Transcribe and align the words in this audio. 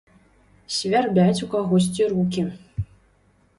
Свярбяць 0.77 1.43
у 1.47 1.51
кагосьці 1.53 2.09
рукі. 2.17 2.49